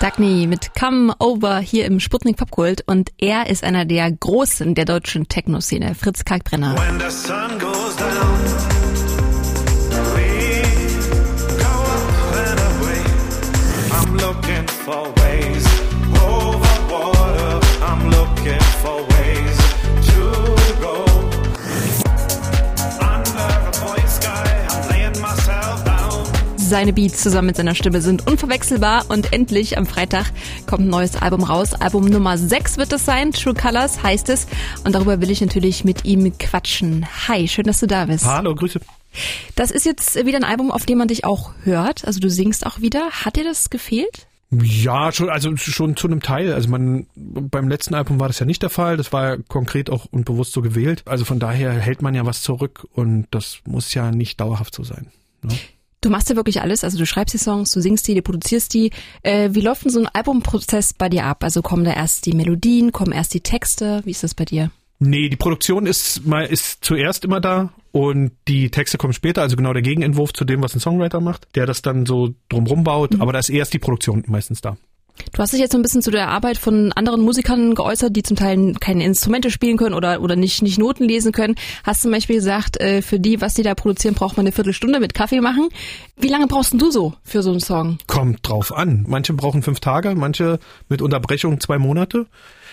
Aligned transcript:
Dagny 0.00 0.46
mit 0.46 0.74
Come 0.78 1.14
Over 1.18 1.58
hier 1.60 1.86
im 1.86 2.00
Sputnik 2.00 2.36
Popkult 2.36 2.82
und 2.86 3.10
er 3.18 3.48
ist 3.48 3.64
einer 3.64 3.84
der 3.84 4.10
Großen 4.12 4.74
der 4.74 4.84
deutschen 4.84 5.28
Techno-Szene, 5.28 5.94
Fritz 5.94 6.24
Kalkbrenner. 6.24 6.76
When 6.76 6.98
the 7.00 7.10
sun 7.10 7.58
goes 7.58 7.96
down, 7.96 8.84
looking 14.26 14.66
for 14.66 15.12
ways 15.20 15.66
over 16.22 16.74
water. 16.92 17.60
I'm 17.88 18.10
looking 18.10 18.64
for 18.82 18.96
ways 19.14 19.56
to 20.08 20.63
Seine 26.66 26.94
Beats 26.94 27.22
zusammen 27.22 27.48
mit 27.48 27.56
seiner 27.56 27.74
Stimme 27.74 28.00
sind 28.00 28.26
unverwechselbar 28.26 29.04
und 29.10 29.34
endlich 29.34 29.76
am 29.76 29.84
Freitag 29.84 30.32
kommt 30.66 30.84
ein 30.84 30.88
neues 30.88 31.14
Album 31.14 31.42
raus. 31.42 31.74
Album 31.74 32.06
Nummer 32.06 32.38
6 32.38 32.78
wird 32.78 32.90
es 32.94 33.04
sein, 33.04 33.32
True 33.32 33.52
Colors 33.52 34.02
heißt 34.02 34.30
es 34.30 34.46
und 34.82 34.94
darüber 34.94 35.20
will 35.20 35.30
ich 35.30 35.42
natürlich 35.42 35.84
mit 35.84 36.06
ihm 36.06 36.36
quatschen. 36.38 37.06
Hi, 37.28 37.46
schön, 37.48 37.64
dass 37.64 37.80
du 37.80 37.86
da 37.86 38.06
bist. 38.06 38.24
Hallo, 38.24 38.54
Grüße. 38.54 38.80
Das 39.56 39.70
ist 39.70 39.84
jetzt 39.84 40.14
wieder 40.24 40.38
ein 40.38 40.44
Album, 40.44 40.70
auf 40.70 40.86
dem 40.86 40.96
man 40.96 41.08
dich 41.08 41.26
auch 41.26 41.50
hört, 41.64 42.06
also 42.06 42.18
du 42.18 42.30
singst 42.30 42.64
auch 42.64 42.80
wieder. 42.80 43.10
Hat 43.10 43.36
dir 43.36 43.44
das 43.44 43.68
gefehlt? 43.68 44.26
Ja, 44.50 45.12
schon, 45.12 45.28
also 45.28 45.54
schon 45.58 45.96
zu 45.96 46.06
einem 46.06 46.22
Teil. 46.22 46.54
Also 46.54 46.70
man, 46.70 47.06
beim 47.14 47.68
letzten 47.68 47.94
Album 47.94 48.20
war 48.20 48.28
das 48.28 48.38
ja 48.38 48.46
nicht 48.46 48.62
der 48.62 48.70
Fall. 48.70 48.96
Das 48.96 49.12
war 49.12 49.36
ja 49.36 49.42
konkret 49.48 49.90
auch 49.90 50.06
und 50.10 50.24
bewusst 50.24 50.52
so 50.52 50.62
gewählt. 50.62 51.02
Also 51.04 51.26
von 51.26 51.38
daher 51.38 51.72
hält 51.72 52.00
man 52.00 52.14
ja 52.14 52.24
was 52.24 52.40
zurück 52.40 52.86
und 52.94 53.26
das 53.32 53.58
muss 53.66 53.92
ja 53.92 54.10
nicht 54.10 54.40
dauerhaft 54.40 54.74
so 54.74 54.82
sein. 54.82 55.08
Ne? 55.42 55.54
Du 56.04 56.10
machst 56.10 56.28
ja 56.28 56.36
wirklich 56.36 56.60
alles, 56.60 56.84
also 56.84 56.98
du 56.98 57.06
schreibst 57.06 57.32
die 57.32 57.38
Songs, 57.38 57.72
du 57.72 57.80
singst 57.80 58.06
die, 58.06 58.14
du 58.14 58.20
produzierst 58.20 58.74
die. 58.74 58.90
Äh, 59.22 59.48
wie 59.52 59.62
läuft 59.62 59.86
denn 59.86 59.90
so 59.90 60.00
ein 60.00 60.06
Albumprozess 60.06 60.92
bei 60.92 61.08
dir 61.08 61.24
ab? 61.24 61.42
Also 61.42 61.62
kommen 61.62 61.82
da 61.82 61.94
erst 61.94 62.26
die 62.26 62.34
Melodien, 62.34 62.92
kommen 62.92 63.12
erst 63.12 63.32
die 63.32 63.40
Texte? 63.40 64.02
Wie 64.04 64.10
ist 64.10 64.22
das 64.22 64.34
bei 64.34 64.44
dir? 64.44 64.70
Nee, 64.98 65.30
die 65.30 65.36
Produktion 65.36 65.86
ist 65.86 66.26
mal 66.26 66.44
ist 66.44 66.84
zuerst 66.84 67.24
immer 67.24 67.40
da 67.40 67.72
und 67.90 68.32
die 68.48 68.70
Texte 68.70 68.98
kommen 68.98 69.14
später, 69.14 69.40
also 69.40 69.56
genau 69.56 69.72
der 69.72 69.80
Gegenentwurf 69.80 70.34
zu 70.34 70.44
dem, 70.44 70.62
was 70.62 70.74
ein 70.74 70.80
Songwriter 70.80 71.22
macht, 71.22 71.48
der 71.54 71.64
das 71.64 71.80
dann 71.80 72.04
so 72.04 72.34
drumrum 72.50 72.84
baut, 72.84 73.18
aber 73.18 73.32
da 73.32 73.38
ist 73.38 73.48
erst 73.48 73.72
die 73.72 73.78
Produktion 73.78 74.24
meistens 74.26 74.60
da. 74.60 74.76
Du 75.32 75.38
hast 75.40 75.52
dich 75.52 75.60
jetzt 75.60 75.72
so 75.72 75.78
ein 75.78 75.82
bisschen 75.82 76.02
zu 76.02 76.10
der 76.10 76.28
Arbeit 76.28 76.58
von 76.58 76.92
anderen 76.92 77.22
Musikern 77.22 77.74
geäußert, 77.74 78.14
die 78.14 78.22
zum 78.22 78.36
Teil 78.36 78.74
keine 78.80 79.04
Instrumente 79.04 79.50
spielen 79.50 79.76
können 79.76 79.94
oder, 79.94 80.20
oder 80.20 80.36
nicht, 80.36 80.62
nicht 80.62 80.78
Noten 80.78 81.04
lesen 81.04 81.32
können. 81.32 81.56
Hast 81.82 82.02
zum 82.02 82.10
Beispiel 82.10 82.36
gesagt, 82.36 82.80
äh, 82.80 83.02
für 83.02 83.18
die, 83.18 83.40
was 83.40 83.54
die 83.54 83.62
da 83.62 83.74
produzieren, 83.74 84.14
braucht 84.14 84.36
man 84.36 84.46
eine 84.46 84.52
Viertelstunde 84.52 85.00
mit 85.00 85.14
Kaffee 85.14 85.40
machen. 85.40 85.68
Wie 86.16 86.28
lange 86.28 86.46
brauchst 86.46 86.80
du 86.80 86.90
so 86.90 87.14
für 87.24 87.42
so 87.42 87.50
einen 87.50 87.60
Song? 87.60 87.98
Kommt 88.06 88.48
drauf 88.48 88.72
an. 88.72 89.04
Manche 89.08 89.32
brauchen 89.32 89.62
fünf 89.62 89.80
Tage, 89.80 90.14
manche 90.14 90.58
mit 90.88 91.02
Unterbrechung 91.02 91.60
zwei 91.60 91.78
Monate. 91.78 92.26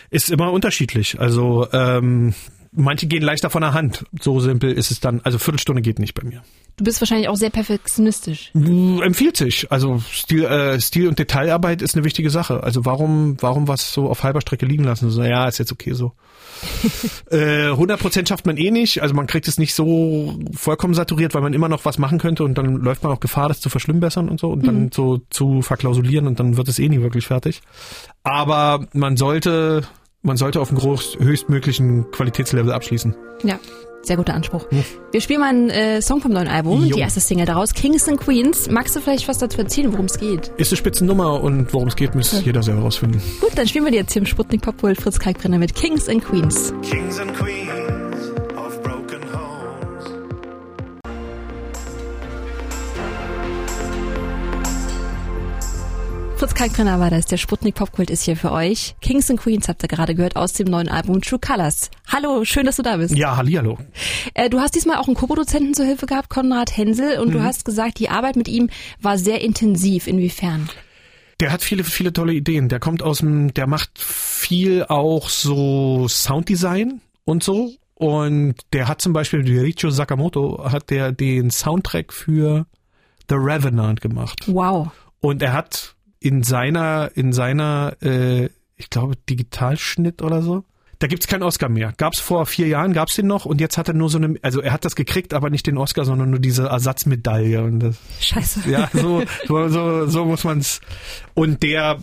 Ist 0.09 0.29
immer 0.29 0.51
unterschiedlich. 0.51 1.19
Also 1.19 1.67
ähm, 1.71 2.33
manche 2.71 3.07
gehen 3.07 3.21
leichter 3.21 3.49
von 3.49 3.61
der 3.61 3.73
Hand. 3.73 4.05
So 4.19 4.39
simpel 4.39 4.71
ist 4.71 4.91
es 4.91 4.99
dann. 4.99 5.21
Also 5.23 5.37
Viertelstunde 5.37 5.81
geht 5.81 5.99
nicht 5.99 6.13
bei 6.13 6.23
mir. 6.23 6.43
Du 6.77 6.85
bist 6.85 7.01
wahrscheinlich 7.01 7.27
auch 7.27 7.35
sehr 7.35 7.49
perfektionistisch. 7.49 8.51
Empfiehlt 8.53 9.37
sich. 9.37 9.71
Also 9.71 10.01
Stil, 10.09 10.45
äh, 10.45 10.79
Stil 10.79 11.07
und 11.07 11.19
Detailarbeit 11.19 11.81
ist 11.81 11.95
eine 11.95 12.05
wichtige 12.05 12.29
Sache. 12.29 12.63
Also 12.63 12.85
warum, 12.85 13.37
warum 13.41 13.67
was 13.67 13.93
so 13.93 14.09
auf 14.09 14.23
halber 14.23 14.41
Strecke 14.41 14.65
liegen 14.65 14.83
lassen? 14.83 15.09
So, 15.09 15.21
ja, 15.23 15.47
ist 15.47 15.59
jetzt 15.59 15.71
okay 15.71 15.93
so. 15.93 16.13
äh, 17.31 17.69
100% 17.69 18.27
schafft 18.27 18.45
man 18.45 18.57
eh 18.57 18.71
nicht. 18.71 19.01
Also 19.01 19.13
man 19.13 19.27
kriegt 19.27 19.47
es 19.47 19.57
nicht 19.57 19.73
so 19.73 20.39
vollkommen 20.53 20.93
saturiert, 20.93 21.33
weil 21.33 21.41
man 21.41 21.53
immer 21.53 21.69
noch 21.69 21.85
was 21.85 21.97
machen 21.97 22.19
könnte 22.19 22.43
und 22.43 22.57
dann 22.57 22.77
läuft 22.77 23.03
man 23.03 23.11
auch 23.11 23.19
Gefahr, 23.19 23.49
das 23.49 23.59
zu 23.59 23.69
verschlimmbessern 23.69 24.29
und 24.29 24.39
so 24.39 24.49
und 24.49 24.65
dann 24.65 24.91
so 24.91 25.21
zu 25.29 25.61
verklausulieren 25.61 26.27
und 26.27 26.39
dann 26.39 26.57
wird 26.57 26.67
es 26.67 26.79
eh 26.79 26.87
nie 26.87 27.01
wirklich 27.01 27.27
fertig. 27.27 27.61
Aber 28.23 28.87
man 28.93 29.17
sollte, 29.17 29.83
man 30.23 30.37
sollte 30.37 30.59
auf 30.61 30.69
einem 30.69 30.79
groß, 30.79 31.17
höchstmöglichen 31.19 32.09
Qualitätslevel 32.11 32.71
abschließen. 32.71 33.15
Ja. 33.43 33.59
Sehr 34.03 34.17
guter 34.17 34.33
Anspruch. 34.33 34.65
Wir 35.11 35.21
spielen 35.21 35.41
mal 35.41 35.49
einen 35.49 35.69
äh, 35.69 36.01
Song 36.01 36.21
vom 36.21 36.31
neuen 36.31 36.47
Album, 36.47 36.83
Jo. 36.85 36.95
die 36.95 37.01
erste 37.01 37.19
Single 37.19 37.45
daraus, 37.45 37.75
Kings 37.75 38.07
and 38.09 38.19
Queens. 38.19 38.67
Magst 38.67 38.95
du 38.95 38.99
vielleicht 38.99 39.27
was 39.27 39.37
dazu 39.37 39.59
erzählen, 39.59 39.91
worum 39.93 40.05
es 40.05 40.17
geht? 40.17 40.51
Ist 40.57 40.71
eine 40.71 40.77
Spitzennummer 40.77 41.39
und 41.43 41.71
worum 41.71 41.87
es 41.87 41.95
geht, 41.95 42.15
muss 42.15 42.43
jeder 42.43 42.63
selber 42.63 42.81
rausfinden. 42.81 43.21
Gut, 43.41 43.51
dann 43.55 43.67
spielen 43.67 43.85
wir 43.85 43.91
die 43.91 43.97
jetzt 43.99 44.13
hier 44.13 44.23
im 44.23 44.25
Sputnik 44.25 44.61
Popworld 44.63 44.99
Fritz 44.99 45.19
Kalkbrenner 45.19 45.59
mit 45.59 45.75
Kings 45.75 46.09
and 46.09 46.25
Queens. 46.25 46.73
Kings 46.81 47.19
and 47.19 47.31
queens 47.35 47.60
Fritz 56.61 56.73
Kalkbrenner 56.73 56.99
war 56.99 57.09
das, 57.09 57.25
der 57.25 57.37
Sputnik 57.37 57.73
Popkult 57.73 58.11
ist 58.11 58.21
hier 58.21 58.37
für 58.37 58.51
euch. 58.51 58.95
Kings 59.01 59.31
and 59.31 59.39
Queens 59.39 59.67
habt 59.67 59.81
ihr 59.81 59.87
gerade 59.87 60.13
gehört 60.13 60.35
aus 60.35 60.53
dem 60.53 60.67
neuen 60.67 60.89
Album 60.89 61.19
True 61.19 61.39
Colors. 61.39 61.89
Hallo, 62.07 62.45
schön, 62.45 62.67
dass 62.67 62.75
du 62.75 62.83
da 62.83 62.97
bist. 62.97 63.15
Ja, 63.15 63.35
hallihallo. 63.35 63.79
Äh, 64.35 64.47
du 64.47 64.59
hast 64.59 64.75
diesmal 64.75 64.97
auch 64.97 65.07
einen 65.07 65.15
Co-Produzenten 65.15 65.73
zur 65.73 65.87
Hilfe 65.87 66.05
gehabt, 66.05 66.29
Konrad 66.29 66.77
Hensel, 66.77 67.17
und 67.17 67.33
du 67.33 67.41
hast 67.41 67.65
gesagt, 67.65 67.97
die 67.97 68.09
Arbeit 68.09 68.35
mit 68.35 68.47
ihm 68.47 68.69
war 69.01 69.17
sehr 69.17 69.41
intensiv. 69.41 70.05
Inwiefern? 70.05 70.69
Der 71.39 71.51
hat 71.51 71.63
viele, 71.63 71.83
viele 71.83 72.13
tolle 72.13 72.33
Ideen. 72.33 72.69
Der 72.69 72.79
kommt 72.79 73.01
aus 73.01 73.19
dem, 73.19 73.51
der 73.55 73.65
macht 73.65 73.97
viel 73.97 74.83
auch 74.83 75.29
so 75.29 76.07
Sounddesign 76.07 77.01
und 77.25 77.41
so. 77.41 77.73
Und 77.95 78.53
der 78.71 78.87
hat 78.87 79.01
zum 79.01 79.13
Beispiel, 79.13 79.41
Richo 79.41 79.89
Sakamoto, 79.89 80.71
hat 80.71 80.91
der 80.91 81.11
den 81.11 81.49
Soundtrack 81.49 82.13
für 82.13 82.67
The 83.29 83.35
Revenant 83.35 83.99
gemacht. 83.99 84.43
Wow. 84.45 84.91
Und 85.21 85.41
er 85.41 85.53
hat 85.53 85.95
in 86.21 86.43
seiner, 86.43 87.11
in 87.15 87.33
seiner, 87.33 87.97
äh, 88.01 88.49
ich 88.77 88.89
glaube, 88.89 89.15
Digitalschnitt 89.17 90.21
oder 90.21 90.41
so. 90.41 90.63
Da 90.99 91.07
gibt's 91.07 91.25
keinen 91.25 91.41
Oscar 91.41 91.67
mehr. 91.67 91.93
Gab's 91.97 92.19
vor 92.19 92.45
vier 92.45 92.67
Jahren, 92.67 92.93
gab's 92.93 93.15
den 93.15 93.25
noch 93.25 93.45
und 93.45 93.59
jetzt 93.59 93.79
hat 93.79 93.87
er 93.87 93.95
nur 93.95 94.07
so 94.07 94.19
eine, 94.19 94.35
also 94.43 94.61
er 94.61 94.71
hat 94.71 94.85
das 94.85 94.95
gekriegt, 94.95 95.33
aber 95.33 95.49
nicht 95.49 95.65
den 95.65 95.79
Oscar, 95.79 96.05
sondern 96.05 96.29
nur 96.29 96.39
diese 96.39 96.67
Ersatzmedaille. 96.67 97.63
Und 97.63 97.79
das, 97.79 97.97
Scheiße. 98.19 98.69
ja, 98.69 98.87
so, 98.93 99.23
so, 99.47 99.67
so, 99.67 100.05
so 100.05 100.25
muss 100.25 100.43
man's. 100.43 100.79
Und 101.33 101.63
der, 101.63 101.97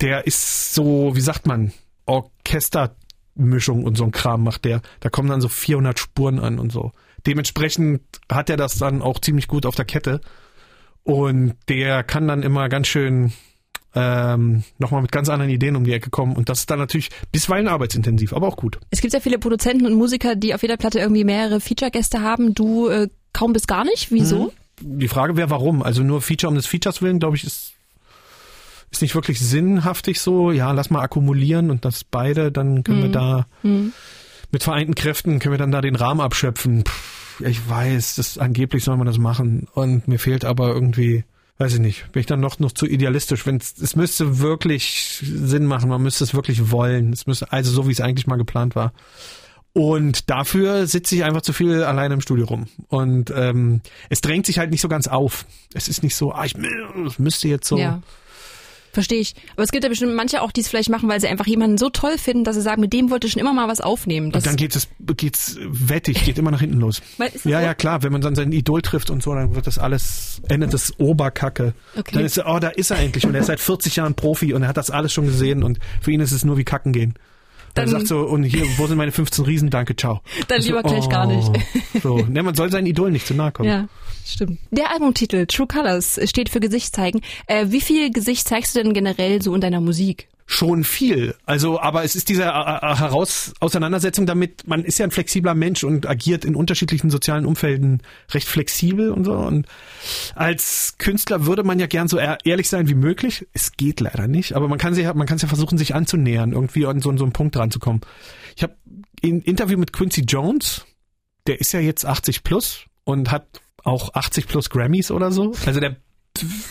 der 0.00 0.26
ist 0.26 0.74
so, 0.74 1.14
wie 1.14 1.20
sagt 1.20 1.46
man, 1.46 1.72
Orchestermischung 2.06 3.84
und 3.84 3.98
so 3.98 4.04
ein 4.04 4.12
Kram 4.12 4.44
macht 4.44 4.64
der. 4.64 4.80
Da 5.00 5.10
kommen 5.10 5.28
dann 5.28 5.42
so 5.42 5.48
400 5.48 5.98
Spuren 5.98 6.38
an 6.38 6.58
und 6.58 6.72
so. 6.72 6.92
Dementsprechend 7.26 8.00
hat 8.32 8.48
er 8.48 8.56
das 8.56 8.78
dann 8.78 9.02
auch 9.02 9.18
ziemlich 9.18 9.46
gut 9.46 9.66
auf 9.66 9.74
der 9.74 9.84
Kette. 9.84 10.22
Und 11.02 11.54
der 11.68 12.02
kann 12.02 12.26
dann 12.28 12.42
immer 12.42 12.70
ganz 12.70 12.86
schön 12.86 13.34
ähm, 13.94 14.64
nochmal 14.78 15.02
mit 15.02 15.12
ganz 15.12 15.28
anderen 15.28 15.50
Ideen 15.50 15.76
um 15.76 15.84
die 15.84 15.92
Ecke 15.92 16.10
kommen. 16.10 16.36
Und 16.36 16.48
das 16.48 16.60
ist 16.60 16.70
dann 16.70 16.78
natürlich 16.78 17.10
bisweilen 17.32 17.68
arbeitsintensiv, 17.68 18.32
aber 18.32 18.46
auch 18.48 18.56
gut. 18.56 18.78
Es 18.90 19.00
gibt 19.00 19.12
sehr 19.12 19.20
viele 19.20 19.38
Produzenten 19.38 19.86
und 19.86 19.94
Musiker, 19.94 20.36
die 20.36 20.54
auf 20.54 20.62
jeder 20.62 20.76
Platte 20.76 20.98
irgendwie 20.98 21.24
mehrere 21.24 21.60
Feature-Gäste 21.60 22.20
haben. 22.20 22.54
Du 22.54 22.88
äh, 22.88 23.08
kaum 23.32 23.52
bis 23.52 23.66
gar 23.66 23.84
nicht. 23.84 24.10
Wieso? 24.10 24.52
Die 24.80 25.08
Frage 25.08 25.36
wäre, 25.36 25.50
warum? 25.50 25.82
Also 25.82 26.02
nur 26.02 26.20
Feature 26.20 26.50
um 26.50 26.54
des 26.56 26.66
Features 26.66 27.02
willen, 27.02 27.18
glaube 27.18 27.36
ich, 27.36 27.44
ist, 27.44 27.72
ist 28.90 29.02
nicht 29.02 29.14
wirklich 29.14 29.40
sinnhaftig 29.40 30.20
so. 30.20 30.52
Ja, 30.52 30.70
lass 30.72 30.90
mal 30.90 31.02
akkumulieren 31.02 31.70
und 31.70 31.84
das 31.84 32.04
beide, 32.04 32.52
dann 32.52 32.84
können 32.84 33.02
wir 33.02 33.10
da 33.10 33.46
mit 34.50 34.62
vereinten 34.62 34.94
Kräften, 34.94 35.40
können 35.40 35.54
wir 35.54 35.58
dann 35.58 35.72
da 35.72 35.80
den 35.80 35.96
Rahmen 35.96 36.20
abschöpfen. 36.20 36.84
Pff, 36.84 37.40
ich 37.40 37.68
weiß, 37.68 38.16
das 38.16 38.38
angeblich 38.38 38.84
soll 38.84 38.96
man 38.96 39.06
das 39.06 39.18
machen. 39.18 39.66
Und 39.74 40.08
mir 40.08 40.18
fehlt 40.18 40.44
aber 40.44 40.68
irgendwie, 40.68 41.24
weiß 41.58 41.74
ich 41.74 41.80
nicht, 41.80 42.10
bin 42.12 42.20
ich 42.20 42.26
dann 42.26 42.40
noch, 42.40 42.58
noch 42.60 42.72
zu 42.72 42.86
idealistisch. 42.86 43.46
Wenn 43.46 43.56
es 43.56 43.96
müsste 43.96 44.38
wirklich 44.38 45.20
Sinn 45.22 45.66
machen, 45.66 45.88
man 45.90 46.02
müsste 46.02 46.24
es 46.24 46.34
wirklich 46.34 46.70
wollen. 46.70 47.12
Es 47.12 47.26
müsste, 47.26 47.52
also 47.52 47.70
so 47.70 47.88
wie 47.88 47.92
es 47.92 48.00
eigentlich 48.00 48.26
mal 48.26 48.36
geplant 48.36 48.76
war. 48.76 48.92
Und 49.72 50.30
dafür 50.30 50.86
sitze 50.86 51.14
ich 51.14 51.24
einfach 51.24 51.42
zu 51.42 51.52
viel 51.52 51.82
alleine 51.84 52.14
im 52.14 52.20
Studio 52.20 52.46
rum. 52.46 52.66
Und 52.88 53.32
ähm, 53.34 53.80
es 54.08 54.20
drängt 54.20 54.46
sich 54.46 54.58
halt 54.58 54.70
nicht 54.70 54.80
so 54.80 54.88
ganz 54.88 55.06
auf. 55.08 55.46
Es 55.74 55.88
ist 55.88 56.02
nicht 56.02 56.16
so, 56.16 56.32
ah, 56.32 56.44
ich 56.44 56.54
mü- 56.54 57.14
müsste 57.18 57.48
jetzt 57.48 57.68
so. 57.68 57.78
Ja. 57.78 58.02
Verstehe 58.92 59.20
ich. 59.20 59.34
Aber 59.52 59.62
es 59.62 59.70
gibt 59.70 59.84
ja 59.84 59.90
bestimmt 59.90 60.14
manche 60.14 60.42
auch, 60.42 60.52
die 60.52 60.60
es 60.60 60.68
vielleicht 60.68 60.88
machen, 60.88 61.08
weil 61.08 61.20
sie 61.20 61.28
einfach 61.28 61.46
jemanden 61.46 61.78
so 61.78 61.90
toll 61.90 62.18
finden, 62.18 62.44
dass 62.44 62.56
sie 62.56 62.62
sagen, 62.62 62.80
mit 62.80 62.92
dem 62.92 63.10
wollte 63.10 63.26
ich 63.26 63.34
schon 63.34 63.40
immer 63.40 63.52
mal 63.52 63.68
was 63.68 63.80
aufnehmen. 63.80 64.30
Das 64.30 64.44
Und 64.44 64.46
dann 64.46 64.56
geht 64.56 64.74
es, 64.74 64.88
geht's 65.16 65.58
wettig, 65.60 66.24
geht 66.24 66.38
immer 66.38 66.50
nach 66.50 66.60
hinten 66.60 66.78
los. 66.78 67.02
Ja, 67.44 67.60
so? 67.60 67.64
ja, 67.66 67.74
klar, 67.74 68.02
wenn 68.02 68.12
man 68.12 68.20
dann 68.20 68.34
sein 68.34 68.52
Idol 68.52 68.82
trifft 68.82 69.10
und 69.10 69.22
so, 69.22 69.34
dann 69.34 69.54
wird 69.54 69.66
das 69.66 69.78
alles, 69.78 70.40
endet 70.48 70.72
das 70.72 70.98
Oberkacke. 70.98 71.74
Okay. 71.96 72.12
Dann 72.14 72.24
ist 72.24 72.36
er, 72.36 72.46
oh, 72.52 72.58
da 72.58 72.68
ist 72.68 72.90
er 72.90 72.98
endlich 72.98 73.26
und 73.26 73.34
er 73.34 73.40
ist 73.40 73.46
seit 73.46 73.60
40 73.60 73.96
Jahren 73.96 74.14
Profi 74.14 74.54
und 74.54 74.62
er 74.62 74.68
hat 74.68 74.76
das 74.76 74.90
alles 74.90 75.12
schon 75.12 75.26
gesehen 75.26 75.62
und 75.62 75.78
für 76.00 76.10
ihn 76.10 76.20
ist 76.20 76.32
es 76.32 76.44
nur 76.44 76.56
wie 76.56 76.64
kacken 76.64 76.92
gehen. 76.92 77.14
Dann, 77.78 77.88
sagt 77.88 78.06
so, 78.08 78.20
und 78.20 78.44
hier, 78.44 78.64
wo 78.76 78.86
sind 78.86 78.96
meine 78.96 79.12
15 79.12 79.44
Riesen? 79.44 79.70
Danke, 79.70 79.96
ciao. 79.96 80.20
Dann 80.48 80.60
so, 80.60 80.68
lieber 80.68 80.82
gleich 80.82 81.08
gar 81.08 81.26
nicht. 81.26 81.50
So, 82.02 82.18
ne, 82.18 82.42
man 82.42 82.54
soll 82.54 82.70
seinen 82.70 82.86
Idol 82.86 83.10
nicht 83.10 83.26
zu 83.26 83.34
nahe 83.34 83.52
kommen. 83.52 83.68
Ja, 83.68 83.88
stimmt. 84.24 84.58
Der 84.70 84.92
Albumtitel 84.92 85.46
True 85.46 85.66
Colors 85.66 86.20
steht 86.24 86.48
für 86.48 86.60
Gesicht 86.60 86.94
zeigen. 86.94 87.20
Äh, 87.46 87.66
wie 87.68 87.80
viel 87.80 88.10
Gesicht 88.10 88.46
zeigst 88.46 88.76
du 88.76 88.82
denn 88.82 88.92
generell 88.92 89.42
so 89.42 89.54
in 89.54 89.60
deiner 89.60 89.80
Musik? 89.80 90.28
Schon 90.50 90.82
viel. 90.82 91.34
Also, 91.44 91.78
aber 91.78 92.04
es 92.04 92.16
ist 92.16 92.30
diese 92.30 92.44
äh, 92.44 92.46
äh, 92.46 92.96
Heraus 92.96 93.52
Auseinandersetzung 93.60 94.24
damit, 94.24 94.66
man 94.66 94.82
ist 94.82 94.98
ja 94.98 95.04
ein 95.04 95.10
flexibler 95.10 95.54
Mensch 95.54 95.84
und 95.84 96.08
agiert 96.08 96.46
in 96.46 96.56
unterschiedlichen 96.56 97.10
sozialen 97.10 97.44
Umfelden 97.44 98.02
recht 98.30 98.48
flexibel 98.48 99.10
und 99.10 99.24
so. 99.24 99.34
Und 99.34 99.66
als 100.34 100.94
Künstler 100.96 101.44
würde 101.44 101.64
man 101.64 101.78
ja 101.78 101.86
gern 101.86 102.08
so 102.08 102.18
ehrlich 102.18 102.70
sein 102.70 102.88
wie 102.88 102.94
möglich. 102.94 103.46
Es 103.52 103.72
geht 103.72 104.00
leider 104.00 104.26
nicht, 104.26 104.54
aber 104.54 104.68
man 104.68 104.78
kann 104.78 104.94
sich, 104.94 105.04
man 105.12 105.26
kann 105.26 105.36
es 105.36 105.42
ja 105.42 105.48
versuchen, 105.48 105.76
sich 105.76 105.94
anzunähern, 105.94 106.52
irgendwie 106.52 106.86
an 106.86 107.00
so, 107.02 107.14
so 107.18 107.24
einen 107.24 107.34
Punkt 107.34 107.54
ranzukommen. 107.54 108.00
Ich 108.56 108.62
habe 108.62 108.74
ein 109.22 109.42
Interview 109.42 109.76
mit 109.76 109.92
Quincy 109.92 110.22
Jones, 110.22 110.86
der 111.46 111.60
ist 111.60 111.72
ja 111.72 111.80
jetzt 111.80 112.06
80 112.06 112.42
plus 112.42 112.86
und 113.04 113.30
hat 113.30 113.60
auch 113.84 114.14
80 114.14 114.48
plus 114.48 114.70
Grammys 114.70 115.10
oder 115.10 115.30
so. 115.30 115.52
Also 115.66 115.78
der 115.78 115.96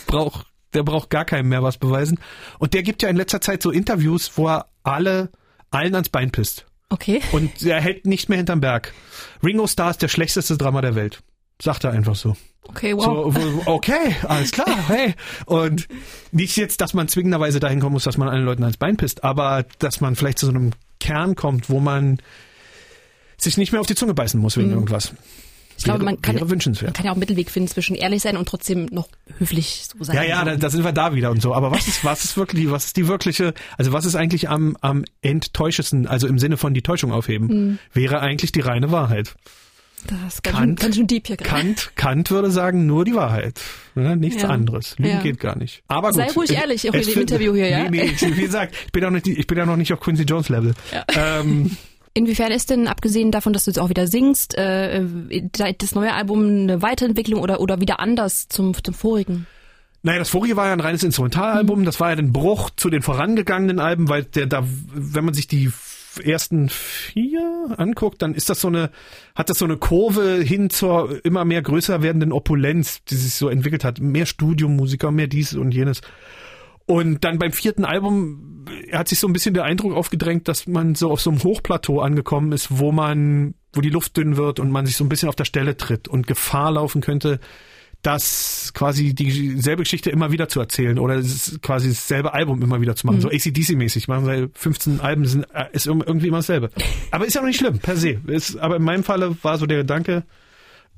braucht 0.08 0.48
der 0.74 0.84
braucht 0.84 1.10
gar 1.10 1.26
keinem 1.26 1.50
mehr 1.50 1.64
was 1.64 1.78
beweisen. 1.78 2.20
Und 2.60 2.74
der 2.74 2.84
gibt 2.84 3.02
ja 3.02 3.10
in 3.10 3.16
letzter 3.16 3.42
Zeit 3.42 3.62
so 3.62 3.72
Interviews, 3.72 4.32
wo 4.36 4.48
er 4.48 4.68
alle, 4.84 5.30
allen 5.72 5.96
ans 5.96 6.10
Bein 6.10 6.32
pisst. 6.32 6.66
Okay. 6.90 7.22
Und 7.32 7.64
er 7.64 7.82
hält 7.82 8.06
nicht 8.06 8.30
mehr 8.30 8.38
hinterm 8.38 8.62
Berg. 8.62 8.94
Ringo 9.44 9.68
Starr 9.68 9.92
ist 9.92 10.02
der 10.02 10.08
schlechteste 10.08 10.58
Drama 10.58 10.82
der 10.82 10.96
Welt. 10.96 11.22
Sagt 11.62 11.84
er 11.84 11.92
einfach 11.92 12.16
so. 12.16 12.36
Okay, 12.70 12.96
wow. 12.96 13.34
So, 13.34 13.62
okay, 13.66 14.16
alles 14.28 14.52
klar, 14.52 14.78
hey. 14.88 15.16
Und 15.46 15.88
nicht 16.32 16.56
jetzt, 16.58 16.82
dass 16.82 16.94
man 16.94 17.08
zwingenderweise 17.08 17.60
dahin 17.60 17.80
kommen 17.80 17.94
muss, 17.94 18.04
dass 18.04 18.18
man 18.18 18.30
allen 18.30 18.46
Leuten 18.46 18.64
ans 18.64 18.78
Bein 18.78 18.98
pisst, 18.98 19.24
aber 19.24 19.66
dass 19.80 20.02
man 20.02 20.16
vielleicht 20.16 20.40
zu 20.40 20.46
so 20.46 20.52
einem 20.52 20.72
Kern 21.00 21.36
kommt, 21.36 21.70
wo 21.70 21.80
man 21.80 22.20
sich 23.38 23.58
nicht 23.58 23.72
mehr 23.72 23.82
auf 23.82 23.88
die 23.88 23.96
Zunge 23.96 24.14
beißen 24.14 24.40
muss 24.40 24.58
wegen 24.58 24.68
mhm. 24.68 24.74
irgendwas. 24.74 25.14
Ich 25.78 25.84
glaube, 25.84 26.04
man 26.04 26.22
kann, 26.22 26.36
man 26.36 26.48
kann 26.48 27.06
ja 27.06 27.12
auch 27.12 27.16
einen 27.16 27.20
Mittelweg 27.20 27.52
finden 27.52 27.70
zwischen 27.70 27.96
ehrlich 27.96 28.24
sein 28.24 28.36
und 28.36 28.48
trotzdem 28.48 28.88
noch 28.92 29.08
höflich 29.38 29.86
so 29.88 30.04
sein. 30.04 30.16
Ja, 30.16 30.24
ja, 30.24 30.44
da, 30.44 30.56
da 30.56 30.70
sind 30.70 30.84
wir 30.84 30.92
da 30.92 31.14
wieder 31.14 31.30
und 31.30 31.42
so. 31.42 31.54
Aber 31.54 31.72
was 31.72 31.88
ist, 31.88 32.04
was 32.04 32.24
ist 32.24 32.36
wirklich, 32.36 32.70
was 32.72 32.86
ist 32.86 32.98
die 32.98 33.08
wirkliche, 33.08 33.54
also 33.78 33.94
was 33.94 34.06
ist 34.06 34.16
eigentlich 34.16 34.50
am, 34.50 34.76
am 34.82 35.06
enttäuschesten, 35.22 36.08
also 36.08 36.28
im 36.28 36.40
Sinne 36.40 36.58
von 36.58 36.74
die 36.74 36.82
Täuschung 36.82 37.12
aufheben, 37.12 37.48
mhm. 37.48 37.80
wäre 37.94 38.20
eigentlich 38.22 38.52
die 38.52 38.62
reine 38.62 38.92
Wahrheit. 38.92 39.36
Das 40.06 40.36
ist 40.36 40.44
ganz, 40.44 40.58
Kant, 40.58 40.68
schön, 40.68 40.76
ganz 40.76 40.96
schön 40.96 41.08
deep 41.08 41.28
hier 41.28 41.38
gerade. 41.38 41.50
Kant, 41.50 41.92
Kant 41.96 42.32
würde 42.32 42.52
sagen, 42.52 42.86
nur 42.86 43.06
die 43.06 43.16
Wahrheit. 43.16 43.60
Ne? 43.96 44.16
Nichts 44.16 44.44
ja. 44.44 44.50
anderes. 44.50 44.98
Lügen 44.98 45.10
ja. 45.10 45.22
geht 45.22 45.40
gar 45.40 45.58
nicht. 45.58 45.84
Aber 45.88 46.12
gut, 46.12 46.18
Sei 46.18 46.32
ruhig 46.32 46.52
ehrlich, 46.52 46.90
auch 46.90 46.94
in 46.94 47.02
dem 47.02 47.22
Interview 47.22 47.54
hier, 47.54 47.70
ja? 47.70 47.90
Nee, 47.90 48.16
nee, 48.20 48.36
wie 48.36 48.42
gesagt, 48.42 48.76
ich 48.86 48.92
bin 48.92 49.04
auch 49.06 49.10
nicht, 49.10 49.28
ich 49.28 49.48
bin 49.48 49.58
ja 49.58 49.66
noch 49.66 49.76
nicht 49.76 49.92
auf 49.94 50.00
Quincy 50.00 50.24
Jones 50.24 50.50
Level. 50.50 50.74
Ja. 50.92 51.06
Ähm, 51.40 51.78
Inwiefern 52.18 52.52
ist 52.52 52.72
denn, 52.72 52.88
abgesehen 52.88 53.30
davon, 53.30 53.54
dass 53.54 53.66
du 53.66 53.70
jetzt 53.70 53.78
auch 53.78 53.90
wieder 53.90 54.08
singst, 54.08 54.58
äh, 54.58 55.06
das 55.78 55.94
neue 55.94 56.14
Album 56.14 56.48
eine 56.64 56.82
Weiterentwicklung 56.82 57.40
oder, 57.40 57.60
oder 57.60 57.80
wieder 57.80 58.00
anders 58.00 58.48
zum, 58.48 58.74
zum 58.84 58.96
vorigen? 58.96 59.46
Naja, 60.02 60.18
das 60.18 60.30
vorige 60.30 60.56
war 60.56 60.66
ja 60.66 60.74
ein 60.74 60.80
reines 60.80 61.04
Instrumentalalbum. 61.04 61.86
Das 61.86 62.00
war 62.00 62.10
ja 62.10 62.18
ein 62.18 62.34
Bruch 62.34 62.72
zu 62.76 62.90
den 62.90 63.04
vorangegangenen 63.04 63.80
Alben, 63.80 64.10
weil 64.10 64.24
der 64.24 64.48
da, 64.48 64.64
wenn 64.66 65.26
man 65.26 65.36
sich 65.36 65.48
die 65.48 65.72
ersten 66.24 66.70
vier 66.70 67.76
anguckt, 67.78 68.24
dann 68.24 68.34
ist 68.34 68.50
das 68.50 68.62
so 68.62 68.68
eine, 68.68 68.90
hat 69.36 69.52
das 69.52 69.60
so 69.60 69.66
eine 69.66 69.78
Kurve 69.78 70.42
hin 70.42 70.72
zur 70.72 71.24
immer 71.24 71.46
mehr 71.46 71.62
größer 71.62 72.02
werdenden 72.02 72.32
Opulenz, 72.32 73.04
die 73.04 73.16
sich 73.16 73.36
so 73.36 73.48
entwickelt 73.48 73.84
hat. 73.84 74.00
Mehr 74.00 74.26
Studiomusiker, 74.26 75.12
mehr 75.12 75.28
dies 75.28 75.54
und 75.54 75.72
jenes. 75.72 76.02
Und 76.88 77.26
dann 77.26 77.38
beim 77.38 77.52
vierten 77.52 77.86
Album 77.86 78.66
hat 78.92 79.10
sich 79.10 79.20
so 79.20 79.28
ein 79.28 79.34
bisschen 79.34 79.54
der 79.54 79.66
Eindruck 79.66 79.94
aufgedrängt, 79.94 80.48
dass 80.48 80.68
man 80.68 80.96
so 80.96 81.12
auf 81.12 81.22
so 81.22 81.30
einem 81.30 81.44
Hochplateau 81.44 82.00
angekommen 82.00 82.54
ist, 82.54 82.80
wo 82.80 82.92
man, 82.92 83.54
wo 83.74 83.82
die 83.82 83.90
Luft 83.90 84.16
dünn 84.18 84.38
wird 84.38 84.60
und 84.60 84.72
man 84.72 84.86
sich 84.86 84.96
so 84.96 85.04
ein 85.04 85.10
bisschen 85.10 85.30
auf 85.30 85.36
der 85.36 85.46
Stelle 85.46 85.76
tritt 85.76 86.08
und 86.08 86.28
Gefahr 86.28 86.72
laufen 86.72 87.02
könnte, 87.02 87.40
dass 88.02 88.72
quasi 88.74 89.14
dieselbe 89.14 89.84
Geschichte 89.84 90.10
immer 90.12 90.32
wieder 90.32 90.48
zu 90.48 90.62
erzählen 90.62 90.98
oder 90.98 91.22
quasi 91.62 91.90
dasselbe 91.90 92.34
Album 92.34 92.62
immer 92.62 92.80
wieder 92.80 92.96
zu 92.96 93.06
machen. 93.06 93.18
Mhm. 93.18 93.22
So 93.22 93.30
ACDC-mäßig. 93.30 94.08
Machen 94.08 94.26
sie 94.26 94.50
15 94.54 95.02
Alben 95.02 95.26
sind, 95.26 95.46
äh, 95.54 95.66
ist 95.74 95.88
irgendwie 95.88 96.28
immer 96.28 96.38
dasselbe. 96.38 96.70
Aber 97.12 97.26
ist 97.26 97.34
ja 97.34 97.42
noch 97.42 97.48
nicht 97.48 97.60
schlimm, 97.60 97.80
per 97.80 97.98
se. 97.98 98.22
Ist, 98.28 98.58
aber 98.58 98.78
in 98.78 98.84
meinem 98.84 99.04
Falle 99.04 99.36
war 99.42 99.58
so 99.58 99.66
der 99.66 99.80
Gedanke, 99.80 100.24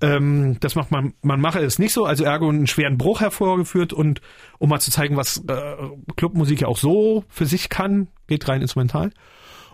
ähm, 0.01 0.57
das 0.59 0.75
macht 0.75 0.91
man, 0.91 1.13
man 1.21 1.41
mache 1.41 1.59
es 1.59 1.79
nicht 1.79 1.93
so, 1.93 2.05
also 2.05 2.23
ergo 2.23 2.49
einen 2.49 2.67
schweren 2.67 2.97
Bruch 2.97 3.21
hervorgeführt 3.21 3.93
und 3.93 4.21
um 4.57 4.69
mal 4.69 4.79
zu 4.79 4.91
zeigen, 4.91 5.17
was 5.17 5.43
äh, 5.47 5.75
Clubmusik 6.15 6.61
ja 6.61 6.67
auch 6.67 6.77
so 6.77 7.23
für 7.27 7.45
sich 7.45 7.69
kann, 7.69 8.07
geht 8.27 8.47
rein 8.47 8.61
instrumental. 8.61 9.11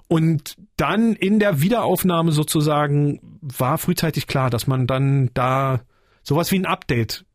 Und 0.07 0.55
dann 0.77 1.13
in 1.13 1.39
der 1.39 1.61
Wiederaufnahme 1.61 2.31
sozusagen 2.31 3.39
war 3.41 3.77
frühzeitig 3.77 4.27
klar, 4.27 4.49
dass 4.49 4.67
man 4.67 4.87
dann 4.87 5.31
da 5.33 5.81
sowas 6.21 6.51
wie 6.51 6.59
ein 6.59 6.65
Update 6.65 7.25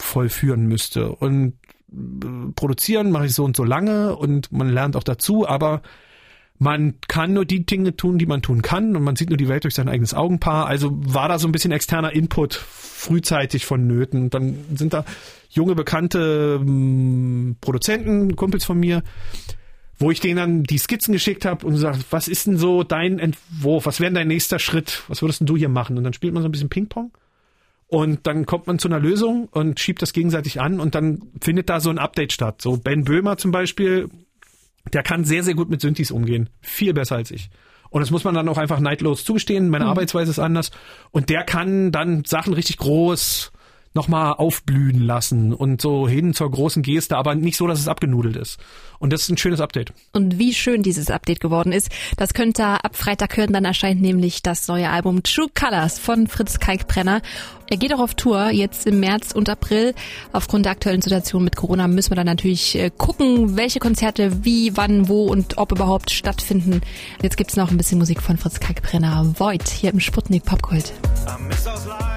vollführen 0.00 0.66
müsste. 0.66 1.12
Und 1.12 1.54
äh, 1.92 2.52
produzieren 2.54 3.10
mache 3.10 3.26
ich 3.26 3.34
so 3.34 3.44
und 3.44 3.56
so 3.56 3.64
lange 3.64 4.16
und 4.16 4.52
man 4.52 4.68
lernt 4.68 4.96
auch 4.96 5.02
dazu, 5.02 5.46
aber 5.46 5.82
man 6.64 6.94
kann 7.08 7.34
nur 7.34 7.44
die 7.44 7.66
Dinge 7.66 7.94
tun, 7.94 8.16
die 8.16 8.24
man 8.24 8.40
tun 8.40 8.62
kann 8.62 8.96
und 8.96 9.04
man 9.04 9.16
sieht 9.16 9.28
nur 9.28 9.36
die 9.36 9.48
Welt 9.48 9.64
durch 9.64 9.74
sein 9.74 9.86
eigenes 9.86 10.14
Augenpaar. 10.14 10.66
Also 10.66 10.90
war 10.94 11.28
da 11.28 11.38
so 11.38 11.46
ein 11.46 11.52
bisschen 11.52 11.72
externer 11.72 12.12
Input 12.12 12.54
frühzeitig 12.54 13.66
vonnöten. 13.66 14.30
Dann 14.30 14.56
sind 14.74 14.94
da 14.94 15.04
junge, 15.50 15.74
bekannte 15.74 16.58
ähm, 16.58 17.56
Produzenten, 17.60 18.34
Kumpels 18.34 18.64
von 18.64 18.80
mir, 18.80 19.02
wo 19.98 20.10
ich 20.10 20.20
denen 20.20 20.36
dann 20.36 20.62
die 20.62 20.78
Skizzen 20.78 21.12
geschickt 21.12 21.44
habe 21.44 21.66
und 21.66 21.74
gesagt, 21.74 22.06
was 22.10 22.28
ist 22.28 22.46
denn 22.46 22.56
so 22.56 22.82
dein 22.82 23.18
Entwurf? 23.18 23.84
Was 23.84 24.00
wäre 24.00 24.12
dein 24.14 24.28
nächster 24.28 24.58
Schritt? 24.58 25.02
Was 25.08 25.20
würdest 25.20 25.40
denn 25.40 25.46
du 25.46 25.58
hier 25.58 25.68
machen? 25.68 25.98
Und 25.98 26.04
dann 26.04 26.14
spielt 26.14 26.32
man 26.32 26.42
so 26.42 26.48
ein 26.48 26.52
bisschen 26.52 26.70
Ping-Pong. 26.70 27.12
Und 27.88 28.26
dann 28.26 28.46
kommt 28.46 28.66
man 28.66 28.78
zu 28.78 28.88
einer 28.88 29.00
Lösung 29.00 29.48
und 29.50 29.80
schiebt 29.80 30.00
das 30.00 30.14
gegenseitig 30.14 30.62
an 30.62 30.80
und 30.80 30.94
dann 30.94 31.30
findet 31.42 31.68
da 31.68 31.78
so 31.80 31.90
ein 31.90 31.98
Update 31.98 32.32
statt. 32.32 32.62
So 32.62 32.78
Ben 32.78 33.04
Böhmer 33.04 33.36
zum 33.36 33.50
Beispiel 33.50 34.08
der 34.92 35.02
kann 35.02 35.24
sehr, 35.24 35.42
sehr 35.42 35.54
gut 35.54 35.70
mit 35.70 35.80
Synthes 35.80 36.10
umgehen. 36.10 36.50
Viel 36.60 36.94
besser 36.94 37.16
als 37.16 37.30
ich. 37.30 37.50
Und 37.90 38.00
das 38.00 38.10
muss 38.10 38.24
man 38.24 38.34
dann 38.34 38.48
auch 38.48 38.58
einfach 38.58 38.80
neidlos 38.80 39.24
zugestehen. 39.24 39.68
Meine 39.68 39.84
mhm. 39.84 39.90
Arbeitsweise 39.90 40.30
ist 40.30 40.38
anders. 40.38 40.70
Und 41.10 41.30
der 41.30 41.44
kann 41.44 41.92
dann 41.92 42.24
Sachen 42.24 42.52
richtig 42.52 42.78
groß 42.78 43.52
nochmal 43.94 44.34
aufblühen 44.34 45.00
lassen 45.00 45.52
und 45.52 45.80
so 45.80 46.08
hin 46.08 46.34
zur 46.34 46.50
großen 46.50 46.82
Geste, 46.82 47.16
aber 47.16 47.34
nicht 47.34 47.56
so, 47.56 47.66
dass 47.66 47.78
es 47.78 47.88
abgenudelt 47.88 48.36
ist. 48.36 48.58
Und 48.98 49.12
das 49.12 49.22
ist 49.22 49.30
ein 49.30 49.36
schönes 49.36 49.60
Update. 49.60 49.92
Und 50.12 50.38
wie 50.38 50.52
schön 50.52 50.82
dieses 50.82 51.10
Update 51.10 51.40
geworden 51.40 51.72
ist, 51.72 51.90
das 52.16 52.34
könnt 52.34 52.58
ihr 52.58 52.84
ab 52.84 52.96
Freitag 52.96 53.36
hören. 53.36 53.52
Dann 53.52 53.64
erscheint 53.64 54.00
nämlich 54.00 54.42
das 54.42 54.66
neue 54.66 54.90
Album 54.90 55.22
True 55.22 55.48
Colors 55.54 55.98
von 55.98 56.26
Fritz 56.26 56.58
Kalkbrenner. 56.58 57.22
Er 57.70 57.76
geht 57.76 57.94
auch 57.94 58.00
auf 58.00 58.14
Tour 58.14 58.50
jetzt 58.50 58.86
im 58.86 59.00
März 59.00 59.32
und 59.32 59.48
April. 59.48 59.94
Aufgrund 60.32 60.64
der 60.66 60.72
aktuellen 60.72 61.02
Situation 61.02 61.44
mit 61.44 61.56
Corona 61.56 61.88
müssen 61.88 62.10
wir 62.10 62.16
dann 62.16 62.26
natürlich 62.26 62.76
äh, 62.76 62.90
gucken, 62.96 63.56
welche 63.56 63.78
Konzerte 63.78 64.44
wie, 64.44 64.76
wann, 64.76 65.08
wo 65.08 65.26
und 65.26 65.56
ob 65.58 65.72
überhaupt 65.72 66.10
stattfinden. 66.10 66.80
Jetzt 67.22 67.36
gibt's 67.36 67.56
noch 67.56 67.70
ein 67.70 67.76
bisschen 67.76 67.98
Musik 67.98 68.22
von 68.22 68.36
Fritz 68.38 68.60
Kalkbrenner. 68.60 69.34
Void 69.38 69.68
hier 69.68 69.92
im 69.92 70.00
Sputnik 70.00 70.44
Popgold. 70.44 70.92
I 71.26 72.13